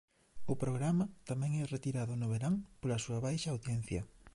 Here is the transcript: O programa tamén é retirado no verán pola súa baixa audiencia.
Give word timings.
O 0.51 0.53
programa 0.63 1.05
tamén 1.29 1.51
é 1.63 1.65
retirado 1.75 2.13
no 2.17 2.27
verán 2.33 2.55
pola 2.79 3.01
súa 3.05 3.19
baixa 3.25 3.49
audiencia. 3.51 4.01